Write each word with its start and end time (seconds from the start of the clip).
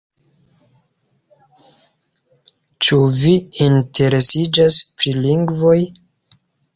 Ĉu 2.85 2.97
vi 3.19 3.33
interesiĝas 3.65 4.81
pri 4.95 5.15
lingvoj? 5.27 5.77